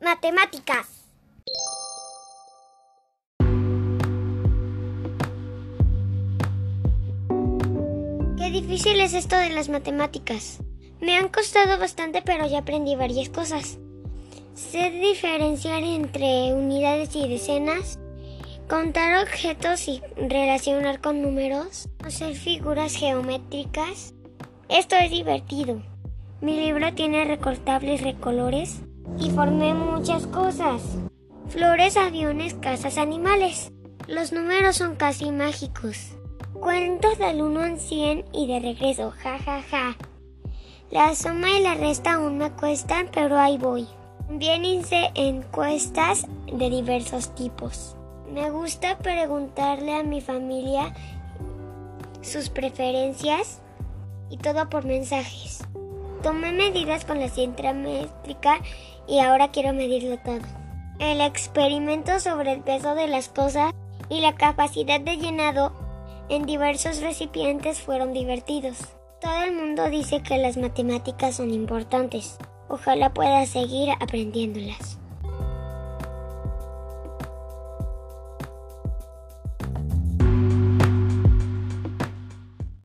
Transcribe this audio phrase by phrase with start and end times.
[0.00, 0.88] Matemáticas.
[8.36, 10.58] Qué difícil es esto de las matemáticas.
[11.00, 13.78] Me han costado bastante, pero ya aprendí varias cosas.
[14.54, 18.00] Sé diferenciar entre unidades y decenas,
[18.68, 24.14] contar objetos y relacionar con números, hacer figuras geométricas.
[24.68, 25.91] Esto es divertido.
[26.42, 28.82] Mi libro tiene recortables recolores
[29.16, 30.82] y formé muchas cosas.
[31.46, 33.70] Flores, aviones, casas, animales.
[34.08, 36.16] Los números son casi mágicos.
[36.52, 39.96] Cuentos del 1 al 100 y de regreso, ja ja ja.
[40.90, 43.86] La suma y la resta aún me cuestan, pero ahí voy.
[44.26, 47.94] También hice encuestas de diversos tipos.
[48.28, 50.92] Me gusta preguntarle a mi familia
[52.20, 53.62] sus preferencias
[54.28, 55.61] y todo por mensajes.
[56.22, 58.60] Tomé medidas con la cinta métrica
[59.08, 60.40] y ahora quiero medirlo todo.
[61.00, 63.72] El experimento sobre el peso de las cosas
[64.08, 65.72] y la capacidad de llenado
[66.28, 68.78] en diversos recipientes fueron divertidos.
[69.20, 72.38] Todo el mundo dice que las matemáticas son importantes.
[72.68, 75.01] Ojalá pueda seguir aprendiéndolas.